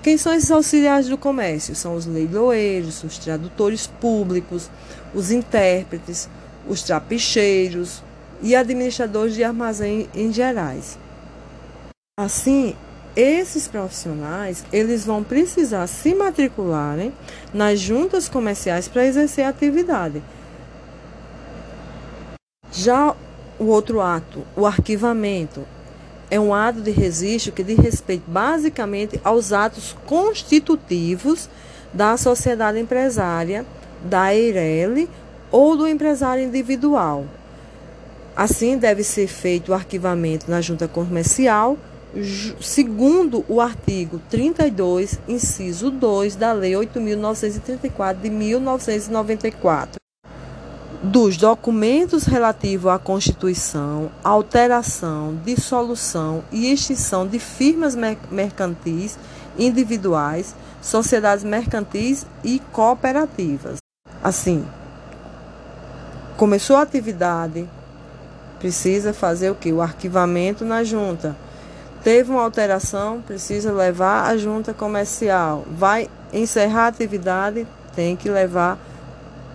Quem 0.02 0.16
são 0.16 0.33
esses 0.33 0.50
auxiliares 0.52 1.09
do 1.09 1.19
comércio? 1.19 1.75
São 1.75 1.97
os 1.97 2.07
leiloeiros, 2.07 3.02
os 3.02 3.19
tradutores 3.19 3.88
públicos, 3.88 4.71
os 5.12 5.33
intérpretes, 5.33 6.28
os 6.68 6.82
trapicheiros 6.82 8.02
e 8.42 8.54
administradores 8.54 9.35
de 9.35 9.44
armazém 9.44 10.08
em 10.14 10.32
gerais. 10.32 10.99
Assim, 12.18 12.75
esses 13.14 13.66
profissionais 13.66 14.64
eles 14.73 15.04
vão 15.04 15.25
precisar 15.25 15.87
se 15.87 16.14
matricularem 16.14 17.12
nas 17.52 17.78
juntas 17.80 18.28
comerciais 18.28 18.88
para 18.88 19.06
exercer 19.06 19.44
a 19.44 19.49
atividade. 19.49 20.23
Já 22.70 23.16
o 23.58 23.64
outro 23.64 24.02
ato, 24.02 24.46
o 24.54 24.66
arquivamento, 24.66 25.66
é 26.30 26.38
um 26.38 26.52
ato 26.52 26.80
de 26.80 26.90
registro 26.90 27.52
que 27.52 27.62
diz 27.62 27.78
respeito 27.78 28.25
basicamente 28.26 29.20
aos 29.25 29.52
atos 29.52 29.96
constitutivos 30.04 31.49
da 31.92 32.16
sociedade 32.16 32.78
empresária, 32.78 33.64
da 34.04 34.35
EIRELI 34.35 35.08
ou 35.50 35.76
do 35.76 35.87
empresário 35.87 36.45
individual. 36.45 37.26
Assim, 38.37 38.76
deve 38.76 39.03
ser 39.03 39.26
feito 39.26 39.71
o 39.71 39.75
arquivamento 39.75 40.50
na 40.50 40.61
junta 40.61 40.87
comercial, 40.87 41.79
segundo 42.61 43.45
o 43.49 43.61
artigo 43.61 44.21
32, 44.31 45.19
inciso 45.26 45.91
2 45.91 46.37
da 46.37 46.53
Lei 46.53 46.73
8.934 46.73 48.21
de 48.21 48.31
1994 48.31 50.00
dos 51.03 51.37
documentos 51.37 52.25
relativos 52.25 52.91
à 52.91 52.99
constituição, 52.99 54.11
alteração, 54.25 55.38
dissolução 55.45 56.43
e 56.50 56.73
extinção 56.73 57.26
de 57.26 57.38
firmas 57.38 57.97
mercantis 58.31 59.19
individuais, 59.59 60.55
sociedades 60.83 61.45
mercantis 61.45 62.26
e 62.43 62.61
cooperativas. 62.73 63.76
Assim, 64.23 64.65
começou 66.37 66.76
a 66.76 66.83
atividade, 66.83 67.69
precisa 68.59 69.12
fazer 69.12 69.50
o 69.50 69.55
que? 69.55 69.73
O 69.73 69.81
arquivamento 69.81 70.64
na 70.64 70.85
junta. 70.85 71.35
Teve 72.05 72.31
uma 72.31 72.43
alteração, 72.43 73.23
precisa 73.23 73.73
levar 73.73 74.31
a 74.31 74.37
junta 74.37 74.75
comercial. 74.75 75.64
Vai 75.71 76.09
encerrar 76.33 76.85
a 76.85 76.88
atividade, 76.88 77.66
tem 77.95 78.14
que 78.14 78.28
levar 78.28 78.78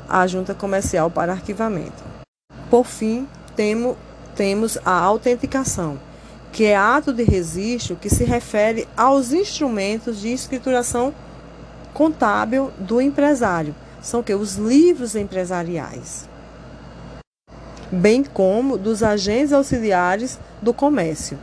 a 0.10 0.26
junta 0.28 0.54
comercial 0.54 1.10
para 1.10 1.32
arquivamento. 1.32 2.04
Por 2.70 2.86
fim, 2.86 3.28
temo, 3.56 3.96
temos 4.36 4.78
a 4.84 4.92
autenticação, 4.92 6.00
que 6.52 6.66
é 6.66 6.76
ato 6.76 7.14
de 7.14 7.24
registro 7.24 7.96
que 7.96 8.10
se 8.10 8.24
refere 8.24 8.88
aos 8.98 9.32
instrumentos 9.32 10.20
de 10.20 10.34
escrituração 10.34 11.14
contábil 11.94 12.72
do 12.78 13.00
empresário. 13.00 13.76
São 14.02 14.24
que 14.24 14.34
os 14.34 14.56
livros 14.56 15.16
empresariais, 15.16 16.28
bem 17.92 18.24
como 18.24 18.78
dos 18.78 19.04
agentes 19.04 19.52
auxiliares 19.52 20.40
do 20.62 20.74
comércio. 20.74 21.38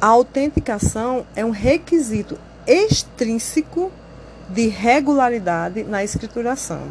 A 0.00 0.06
autenticação 0.06 1.26
é 1.34 1.44
um 1.44 1.50
requisito 1.50 2.38
extrínseco 2.66 3.92
de 4.48 4.68
regularidade 4.68 5.84
na 5.84 6.02
escrituração. 6.02 6.82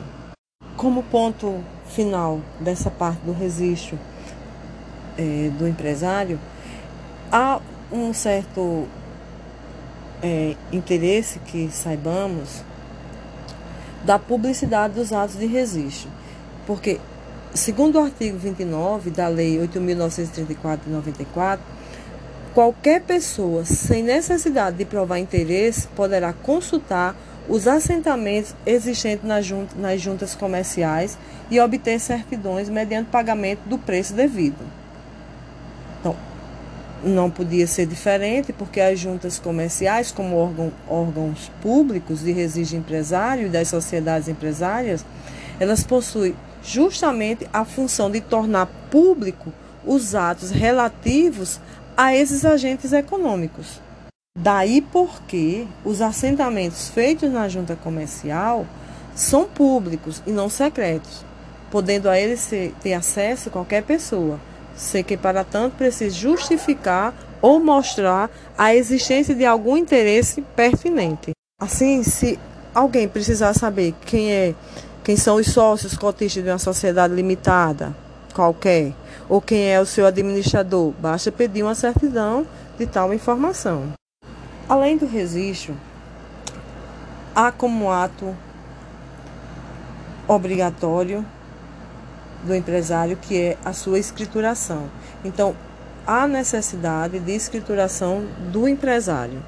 Como 0.75 1.03
ponto 1.03 1.63
final 1.87 2.41
dessa 2.59 2.91
parte 2.91 3.21
do 3.21 3.31
registro 3.31 3.97
é, 5.17 5.49
do 5.57 5.67
empresário, 5.67 6.39
há 7.31 7.59
um 7.91 8.13
certo 8.13 8.87
é, 10.21 10.55
interesse 10.71 11.39
que 11.39 11.69
saibamos 11.71 12.63
da 14.03 14.19
publicidade 14.19 14.93
dos 14.93 15.11
atos 15.11 15.37
de 15.37 15.45
registro, 15.45 16.09
porque, 16.67 16.99
segundo 17.55 17.95
o 17.95 18.03
artigo 18.03 18.37
29 18.37 19.09
da 19.09 19.27
Lei 19.27 19.57
8.934 19.57 20.79
de 20.85 20.89
94, 20.89 21.65
qualquer 22.53 23.01
pessoa 23.01 23.63
sem 23.63 24.03
necessidade 24.03 24.77
de 24.77 24.85
provar 24.85 25.19
interesse 25.19 25.87
poderá 25.89 26.33
consultar 26.33 27.15
os 27.47 27.67
assentamentos 27.67 28.55
existentes 28.65 29.25
nas 29.25 29.45
juntas, 29.45 29.77
nas 29.77 30.01
juntas 30.01 30.35
comerciais 30.35 31.17
e 31.49 31.59
obter 31.59 31.99
certidões 31.99 32.69
mediante 32.69 33.09
pagamento 33.09 33.61
do 33.67 33.77
preço 33.77 34.13
devido. 34.13 34.65
Então, 35.99 36.15
não 37.03 37.29
podia 37.29 37.67
ser 37.67 37.85
diferente, 37.85 38.51
porque 38.51 38.81
as 38.81 38.99
juntas 38.99 39.37
comerciais, 39.37 40.11
como 40.11 40.35
órgão, 40.35 40.71
órgãos 40.89 41.51
públicos 41.61 42.21
de 42.21 42.31
registro 42.31 42.77
empresário 42.77 43.45
e 43.45 43.49
das 43.49 43.67
sociedades 43.67 44.27
empresárias, 44.27 45.05
elas 45.59 45.83
possuem 45.83 46.35
justamente 46.65 47.47
a 47.53 47.63
função 47.63 48.09
de 48.09 48.19
tornar 48.19 48.65
público 48.89 49.53
os 49.85 50.15
atos 50.15 50.49
relativos 50.49 51.59
a 51.95 52.15
esses 52.15 52.43
agentes 52.43 52.91
econômicos. 52.91 53.79
Daí 54.37 54.81
porque 54.81 55.65
os 55.85 56.01
assentamentos 56.01 56.89
feitos 56.89 57.31
na 57.31 57.47
junta 57.47 57.75
comercial 57.75 58.65
são 59.15 59.45
públicos 59.45 60.21
e 60.27 60.31
não 60.31 60.49
secretos, 60.49 61.23
podendo 61.71 62.09
a 62.09 62.19
eles 62.19 62.49
ter 62.81 62.93
acesso 62.93 63.49
qualquer 63.49 63.83
pessoa, 63.83 64.39
sem 64.75 65.03
que 65.03 65.15
para 65.15 65.43
tanto 65.43 65.77
precise 65.77 66.17
justificar 66.17 67.13
ou 67.41 67.59
mostrar 67.59 68.29
a 68.57 68.75
existência 68.75 69.33
de 69.33 69.45
algum 69.45 69.77
interesse 69.77 70.41
pertinente. 70.55 71.31
Assim, 71.61 72.03
se 72.03 72.37
alguém 72.73 73.07
precisar 73.07 73.53
saber 73.53 73.93
quem 74.05 74.33
é, 74.33 74.53
quem 75.05 75.15
são 75.15 75.35
os 75.35 75.45
sócios 75.45 75.95
cotistas 75.95 76.43
de 76.43 76.49
uma 76.49 76.57
sociedade 76.57 77.13
limitada 77.13 77.95
qualquer, 78.33 78.91
ou 79.29 79.39
quem 79.39 79.71
é 79.71 79.79
o 79.79 79.85
seu 79.85 80.03
administrador, 80.07 80.91
basta 80.99 81.31
pedir 81.31 81.61
uma 81.61 81.75
certidão 81.75 82.45
de 82.75 82.87
tal 82.87 83.13
informação. 83.13 83.93
Além 84.67 84.97
do 84.97 85.05
registro, 85.05 85.77
há 87.35 87.51
como 87.51 87.91
ato 87.91 88.35
obrigatório 90.27 91.23
do 92.43 92.55
empresário 92.55 93.15
que 93.15 93.39
é 93.39 93.57
a 93.63 93.73
sua 93.73 93.99
escrituração. 93.99 94.89
Então, 95.23 95.55
há 96.05 96.27
necessidade 96.27 97.19
de 97.19 97.31
escrituração 97.31 98.25
do 98.51 98.67
empresário, 98.67 99.41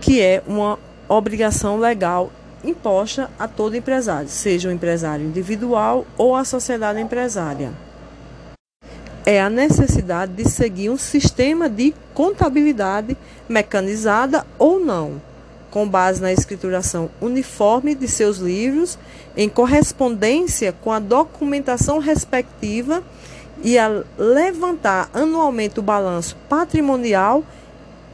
que 0.00 0.20
é 0.20 0.42
uma 0.48 0.80
obrigação 1.08 1.78
legal 1.78 2.32
imposta 2.64 3.30
a 3.38 3.46
todo 3.46 3.76
empresário, 3.76 4.28
seja 4.28 4.68
o 4.68 4.72
empresário 4.72 5.26
individual 5.26 6.06
ou 6.16 6.34
a 6.34 6.44
sociedade 6.44 7.00
empresária 7.00 7.72
é 9.26 9.40
a 9.40 9.48
necessidade 9.48 10.32
de 10.32 10.48
seguir 10.48 10.90
um 10.90 10.98
sistema 10.98 11.68
de 11.68 11.94
contabilidade 12.12 13.16
mecanizada 13.48 14.46
ou 14.58 14.78
não, 14.78 15.20
com 15.70 15.88
base 15.88 16.20
na 16.20 16.32
escrituração 16.32 17.10
uniforme 17.20 17.94
de 17.94 18.06
seus 18.06 18.36
livros, 18.36 18.98
em 19.36 19.48
correspondência 19.48 20.72
com 20.72 20.92
a 20.92 20.98
documentação 20.98 21.98
respectiva 21.98 23.02
e 23.62 23.78
a 23.78 24.04
levantar 24.18 25.08
anualmente 25.14 25.80
o 25.80 25.82
balanço 25.82 26.36
patrimonial 26.48 27.42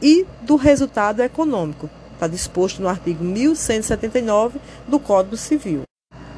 e 0.01 0.25
do 0.41 0.55
resultado 0.55 1.21
econômico. 1.21 1.89
Está 2.21 2.27
disposto 2.27 2.83
no 2.83 2.87
artigo 2.87 3.23
1179 3.23 4.59
do 4.87 4.99
Código 4.99 5.35
Civil. 5.35 5.81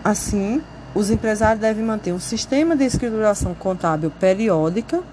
Assim, 0.01 0.63
os 0.95 1.09
empresários 1.09 1.59
devem 1.59 1.83
manter 1.83 2.13
um 2.13 2.21
sistema 2.21 2.73
de 2.73 2.85
escrituração 2.85 3.53
contábil 3.53 4.09
periódica, 4.09 5.03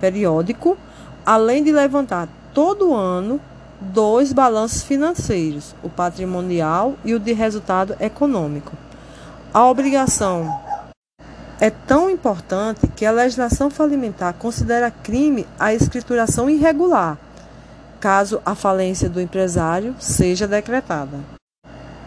periódico, 0.00 0.78
além 1.26 1.64
de 1.64 1.72
levantar 1.72 2.28
todo 2.54 2.94
ano 2.94 3.40
dois 3.80 4.32
balanços 4.32 4.84
financeiros, 4.84 5.74
o 5.82 5.88
patrimonial 5.88 6.94
e 7.04 7.14
o 7.14 7.18
de 7.18 7.32
resultado 7.32 7.96
econômico. 7.98 8.76
A 9.52 9.66
obrigação 9.66 10.56
é 11.60 11.68
tão 11.68 12.08
importante 12.08 12.86
que 12.86 13.04
a 13.04 13.10
legislação 13.10 13.68
falimentar 13.68 14.34
considera 14.34 14.88
crime 14.88 15.48
a 15.58 15.74
escrituração 15.74 16.48
irregular, 16.48 17.18
caso 18.02 18.42
a 18.44 18.56
falência 18.56 19.08
do 19.08 19.20
empresário 19.20 19.94
seja 20.00 20.48
decretada. 20.48 21.20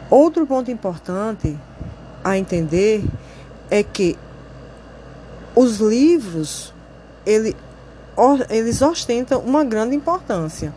Outro 0.09 0.45
ponto 0.45 0.69
importante 0.69 1.57
a 2.21 2.37
entender 2.37 3.01
é 3.71 3.81
que 3.81 4.17
os 5.55 5.77
livros 5.77 6.73
ele, 7.25 7.55
eles 8.49 8.81
ostentam 8.81 9.39
uma 9.39 9.63
grande 9.63 9.95
importância, 9.95 10.75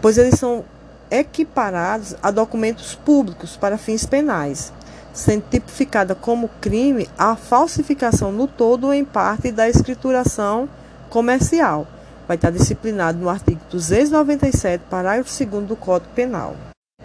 pois 0.00 0.16
eles 0.16 0.38
são 0.38 0.64
equiparados 1.10 2.14
a 2.22 2.30
documentos 2.30 2.94
públicos 2.94 3.56
para 3.56 3.76
fins 3.76 4.06
penais, 4.06 4.72
sendo 5.12 5.42
tipificada 5.50 6.14
como 6.14 6.48
crime 6.60 7.08
a 7.18 7.34
falsificação 7.34 8.30
no 8.30 8.46
todo 8.46 8.86
ou 8.86 8.94
em 8.94 9.04
parte 9.04 9.50
da 9.50 9.68
escrituração 9.68 10.68
comercial. 11.08 11.88
Vai 12.30 12.36
estar 12.36 12.52
disciplinado 12.52 13.18
no 13.18 13.28
artigo 13.28 13.60
297, 13.72 14.84
parágrafo 14.88 15.28
2 15.44 15.66
do 15.66 15.74
Código 15.74 16.12
Penal. 16.14 16.54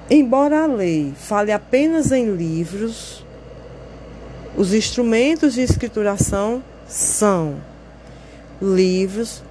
Embora 0.07 0.63
a 0.63 0.67
lei 0.67 1.15
fale 1.17 1.51
apenas 1.51 2.11
em 2.11 2.35
livros, 2.35 3.25
os 4.55 4.71
instrumentos 4.71 5.55
de 5.55 5.61
escrituração 5.61 6.63
são 6.87 7.55
livros, 8.61 9.41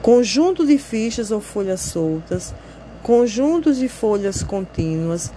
conjunto 0.00 0.66
de 0.66 0.78
fichas 0.78 1.30
ou 1.30 1.42
folhas 1.42 1.82
soltas, 1.82 2.54
conjuntos 3.02 3.76
de 3.76 3.90
folhas 3.90 4.42
contínuas, 4.42 5.30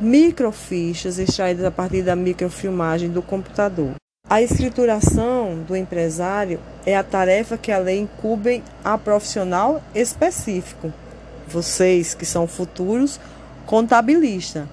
microfichas 0.00 1.18
extraídas 1.18 1.66
a 1.66 1.70
partir 1.70 2.00
da 2.00 2.16
microfilmagem 2.16 3.10
do 3.10 3.20
computador. 3.20 3.96
A 4.28 4.42
escrituração 4.42 5.62
do 5.68 5.76
empresário 5.76 6.58
é 6.84 6.96
a 6.96 7.04
tarefa 7.04 7.56
que 7.56 7.70
a 7.70 7.78
lei 7.78 8.00
incube 8.00 8.60
a 8.84 8.98
profissional 8.98 9.80
específico, 9.94 10.92
vocês 11.46 12.12
que 12.12 12.26
são 12.26 12.44
futuros 12.48 13.20
contabilistas, 13.66 14.64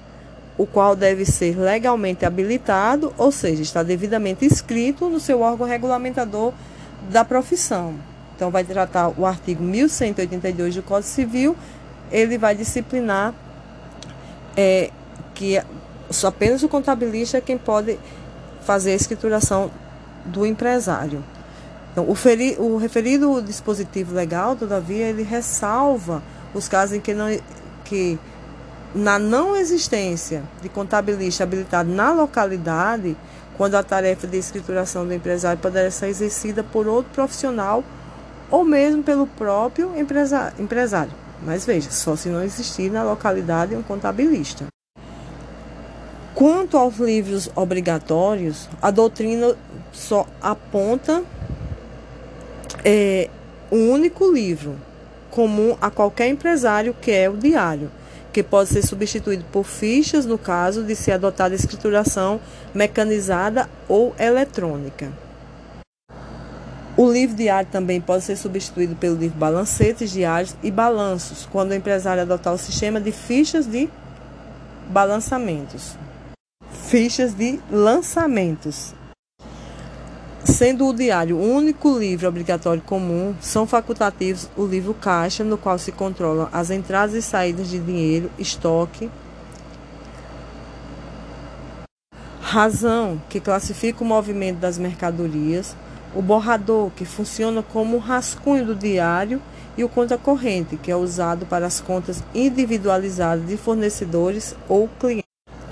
o 0.57 0.65
qual 0.65 0.95
deve 0.95 1.23
ser 1.23 1.55
legalmente 1.55 2.25
habilitado, 2.25 3.13
ou 3.15 3.31
seja, 3.31 3.61
está 3.61 3.83
devidamente 3.83 4.43
inscrito 4.43 5.07
no 5.07 5.19
seu 5.19 5.41
órgão 5.41 5.67
regulamentador 5.67 6.51
da 7.11 7.23
profissão. 7.23 7.93
Então, 8.35 8.49
vai 8.49 8.63
tratar 8.63 9.09
o 9.09 9.23
artigo 9.23 9.61
1182 9.61 10.75
do 10.75 10.81
Código 10.81 11.11
Civil, 11.11 11.55
ele 12.11 12.39
vai 12.39 12.55
disciplinar 12.55 13.35
é, 14.57 14.89
que 15.35 15.61
apenas 16.25 16.63
o 16.63 16.69
contabilista 16.69 17.37
é 17.37 17.41
quem 17.41 17.57
pode 17.57 17.99
fazer 18.63 18.91
a 18.91 18.95
escrituração 18.95 19.69
do 20.25 20.45
empresário. 20.45 21.23
Então, 21.91 22.09
o, 22.09 22.15
feri, 22.15 22.55
o 22.57 22.77
referido 22.77 23.41
dispositivo 23.41 24.15
legal, 24.15 24.55
todavia, 24.55 25.05
ele 25.05 25.21
ressalva 25.21 26.23
os 26.53 26.67
casos 26.67 26.97
em 26.97 26.99
que, 26.99 27.13
não, 27.13 27.27
que 27.85 28.17
na 28.95 29.19
não 29.19 29.55
existência 29.55 30.43
de 30.61 30.69
contabilista 30.69 31.43
habilitado 31.43 31.91
na 31.91 32.11
localidade, 32.11 33.15
quando 33.57 33.75
a 33.75 33.83
tarefa 33.83 34.25
de 34.25 34.37
escrituração 34.37 35.05
do 35.05 35.13
empresário 35.13 35.61
poderá 35.61 35.91
ser 35.91 36.07
exercida 36.07 36.63
por 36.63 36.87
outro 36.87 37.11
profissional 37.13 37.83
ou 38.49 38.65
mesmo 38.65 39.03
pelo 39.03 39.27
próprio 39.27 39.91
empresário. 39.97 41.13
Mas 41.45 41.65
veja, 41.65 41.91
só 41.91 42.15
se 42.15 42.29
não 42.29 42.43
existir 42.43 42.89
na 42.89 43.03
localidade 43.03 43.75
um 43.75 43.83
contabilista. 43.83 44.72
Quanto 46.35 46.77
aos 46.77 46.97
livros 46.97 47.47
obrigatórios, 47.55 48.67
a 48.81 48.89
doutrina 48.89 49.55
só 49.91 50.25
aponta 50.41 51.23
é, 52.83 53.29
um 53.71 53.91
único 53.91 54.31
livro 54.31 54.75
comum 55.29 55.77
a 55.79 55.91
qualquer 55.91 56.29
empresário, 56.29 56.95
que 56.99 57.11
é 57.11 57.29
o 57.29 57.37
diário, 57.37 57.91
que 58.31 58.41
pode 58.41 58.69
ser 58.69 58.81
substituído 58.81 59.45
por 59.51 59.63
fichas 59.63 60.25
no 60.25 60.39
caso 60.39 60.83
de 60.83 60.95
ser 60.95 61.11
adotada 61.11 61.53
escrituração 61.53 62.41
mecanizada 62.73 63.69
ou 63.87 64.15
eletrônica. 64.17 65.11
O 66.97 67.11
livro 67.11 67.35
diário 67.35 67.69
também 67.71 68.01
pode 68.01 68.23
ser 68.23 68.37
substituído 68.37 68.95
pelo 68.95 69.15
livro 69.15 69.37
balancetes 69.37 70.09
diários 70.09 70.55
e 70.63 70.71
balanços, 70.71 71.47
quando 71.51 71.71
o 71.71 71.75
empresário 71.75 72.23
adotar 72.23 72.55
o 72.55 72.57
sistema 72.57 72.99
de 72.99 73.11
fichas 73.11 73.67
de 73.67 73.87
balançamentos 74.89 75.95
fichas 76.73 77.33
de 77.33 77.59
lançamentos. 77.71 78.93
Sendo 80.43 80.87
o 80.87 80.93
diário 80.93 81.37
o 81.37 81.41
único 81.41 81.97
livro 81.97 82.27
obrigatório 82.27 82.81
comum, 82.81 83.33
são 83.39 83.65
facultativos 83.65 84.49
o 84.57 84.65
livro 84.65 84.93
caixa, 84.93 85.43
no 85.43 85.57
qual 85.57 85.79
se 85.79 85.91
controlam 85.91 86.49
as 86.51 86.69
entradas 86.69 87.15
e 87.15 87.21
saídas 87.21 87.69
de 87.69 87.79
dinheiro, 87.79 88.29
estoque, 88.37 89.09
razão, 92.41 93.21
que 93.29 93.39
classifica 93.39 94.03
o 94.03 94.07
movimento 94.07 94.59
das 94.59 94.77
mercadorias, 94.77 95.75
o 96.13 96.21
borrador, 96.21 96.91
que 96.91 97.05
funciona 97.05 97.63
como 97.63 97.95
um 97.95 97.99
rascunho 97.99 98.65
do 98.65 98.75
diário, 98.75 99.41
e 99.75 99.83
o 99.83 99.89
conta 99.89 100.17
corrente, 100.17 100.77
que 100.77 100.91
é 100.91 100.95
usado 100.95 101.45
para 101.47 101.65
as 101.65 101.81
contas 101.81 102.23
individualizadas 102.35 103.47
de 103.47 103.57
fornecedores 103.57 104.55
ou 104.69 104.87
clientes. 104.99 105.22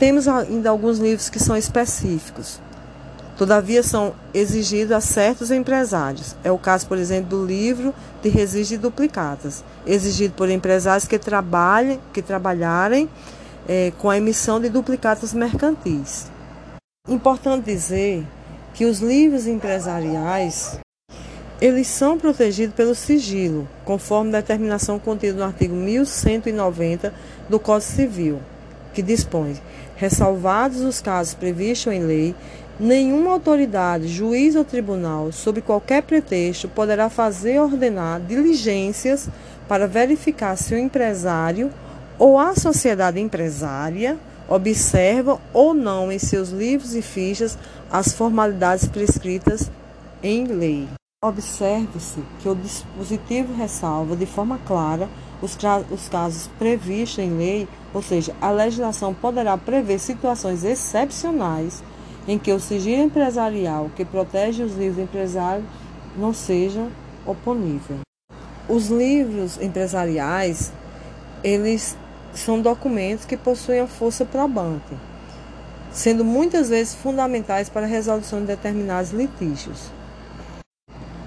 Temos 0.02 0.28
ainda 0.28 0.72
alguns 0.72 0.98
livros 0.98 1.30
que 1.30 1.38
são 1.38 1.56
específicos. 1.56 2.60
Todavia, 3.38 3.84
são 3.84 4.16
exigidos 4.34 4.94
a 4.94 5.00
certos 5.00 5.52
empresários. 5.52 6.36
É 6.44 6.52
o 6.52 6.58
caso, 6.58 6.88
por 6.88 6.98
exemplo, 6.98 7.30
do 7.30 7.46
livro 7.46 7.94
de 8.20 8.28
registro 8.28 8.78
de 8.78 8.82
duplicatas, 8.82 9.64
exigido 9.86 10.34
por 10.34 10.50
empresários 10.50 11.08
que 11.08 11.20
trabalhem, 11.20 12.00
que 12.12 12.24
trabalharem 12.24 13.08
é, 13.70 13.94
com 14.00 14.10
a 14.10 14.18
emissão 14.18 14.60
de 14.60 14.70
duplicatas 14.70 15.36
mercantis. 15.36 16.32
Importante 17.08 17.66
dizer 17.66 18.26
que 18.74 18.86
os 18.86 19.02
livros 19.02 19.46
empresariais 19.46 20.80
eles 21.62 21.86
são 21.86 22.18
protegidos 22.18 22.74
pelo 22.74 22.96
sigilo, 22.96 23.70
conforme 23.86 24.32
determinação 24.32 24.98
contida 24.98 25.38
no 25.38 25.44
artigo 25.44 25.76
1190 25.76 27.14
do 27.48 27.60
Código 27.60 27.92
Civil, 27.92 28.40
que 28.94 29.02
dispõe 29.02 29.56
Ressalvados 30.02 30.82
os 30.82 31.00
casos 31.00 31.36
previstos 31.36 31.94
em 31.94 32.00
lei, 32.00 32.34
nenhuma 32.80 33.34
autoridade, 33.34 34.08
juiz 34.08 34.56
ou 34.56 34.66
tribunal, 34.66 35.32
sob 35.32 35.62
qualquer 35.62 36.02
pretexto, 36.02 36.68
poderá 36.68 37.08
fazer 37.08 37.60
ordenar 37.60 38.20
diligências 38.20 39.30
para 39.68 39.88
verificar 39.88 40.56
se 40.56 40.74
o 40.74 40.78
empresário 40.80 41.70
ou 42.18 42.40
a 42.40 42.56
sociedade 42.56 43.20
empresária 43.20 44.18
observa 44.50 45.40
ou 45.54 45.76
não 45.76 46.12
em 46.12 46.18
seus 46.18 46.50
livros 46.50 46.96
e 46.96 47.04
fichas 47.04 47.56
as 47.92 48.12
formalidades 48.12 48.88
prescritas 48.88 49.70
em 50.24 50.46
lei. 50.46 50.88
Observe-se 51.24 52.24
que 52.40 52.50
o 52.50 52.56
dispositivo 52.56 53.54
ressalva 53.54 54.16
de 54.16 54.26
forma 54.26 54.60
clara 54.66 55.08
os, 55.42 55.58
os 55.90 56.08
casos 56.08 56.48
previstos 56.60 57.20
em 57.20 57.38
lei, 57.38 57.68
ou 57.94 58.02
seja, 58.02 58.36
a 58.40 58.52
legislação 58.52 59.14
poderá 59.14 59.58
prever 59.58 60.00
situações 60.00 60.64
excepcionais 60.64 61.84
em 62.28 62.38
que 62.38 62.52
o 62.52 62.60
sigilo 62.60 63.04
empresarial 63.04 63.90
que 63.96 64.06
protege 64.06 64.64
os 64.64 64.76
livros 64.76 65.04
empresários 65.04 65.66
não 66.16 66.34
seja 66.34 66.88
oponível. 67.26 67.98
Os 68.70 68.90
livros 68.90 69.60
empresariais, 69.60 70.72
eles 71.44 71.98
são 72.34 72.62
documentos 72.62 73.26
que 73.26 73.36
possuem 73.36 73.82
a 73.82 73.88
força 73.88 74.24
probante, 74.24 74.96
sendo 75.92 76.24
muitas 76.24 76.70
vezes 76.70 76.96
fundamentais 76.96 77.68
para 77.70 77.86
a 77.86 77.90
resolução 77.90 78.40
de 78.42 78.48
determinados 78.48 79.12
litígios. 79.12 79.92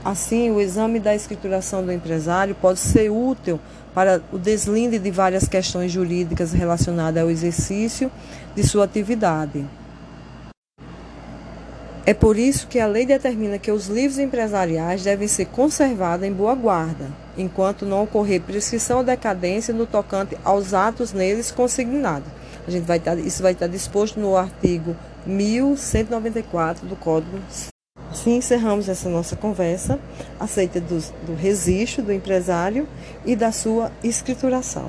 Assim, 0.04 0.50
o 0.50 0.60
exame 0.60 1.00
da 1.00 1.14
escrituração 1.14 1.82
do 1.82 1.90
empresário 1.90 2.54
pode 2.54 2.78
ser 2.78 3.10
útil 3.10 3.58
para 3.94 4.20
o 4.32 4.38
deslinde 4.38 4.98
de 4.98 5.10
várias 5.10 5.46
questões 5.46 5.92
jurídicas 5.92 6.52
relacionadas 6.52 7.22
ao 7.22 7.30
exercício 7.30 8.10
de 8.54 8.66
sua 8.66 8.84
atividade. 8.84 9.64
É 12.06 12.12
por 12.12 12.36
isso 12.36 12.66
que 12.66 12.78
a 12.78 12.86
lei 12.86 13.06
determina 13.06 13.58
que 13.58 13.70
os 13.70 13.86
livros 13.86 14.18
empresariais 14.18 15.02
devem 15.02 15.26
ser 15.26 15.46
conservados 15.46 16.26
em 16.26 16.32
boa 16.32 16.54
guarda, 16.54 17.06
enquanto 17.34 17.86
não 17.86 18.02
ocorrer 18.02 18.42
prescrição 18.42 18.98
ou 18.98 19.04
decadência 19.04 19.72
no 19.72 19.86
tocante 19.86 20.36
aos 20.44 20.74
atos 20.74 21.14
neles 21.14 21.50
consignados. 21.50 22.28
A 22.66 22.70
gente 22.70 22.84
vai 22.84 22.98
estar, 22.98 23.18
isso 23.18 23.42
vai 23.42 23.52
estar 23.52 23.68
disposto 23.68 24.20
no 24.20 24.36
artigo 24.36 24.94
1194 25.26 26.86
do 26.86 26.96
Código 26.96 27.38
Assim 28.14 28.36
encerramos 28.36 28.88
essa 28.88 29.08
nossa 29.08 29.34
conversa 29.34 29.98
acerca 30.38 30.80
do, 30.80 31.00
do 31.26 31.34
registro 31.34 32.00
do 32.00 32.12
empresário 32.12 32.86
e 33.26 33.34
da 33.34 33.50
sua 33.50 33.90
escrituração. 34.04 34.88